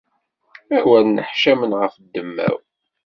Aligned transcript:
Awer 0.77 1.01
nneḥcamen 1.05 1.71
ɣef 1.81 1.93
ddemma-w. 2.03 2.57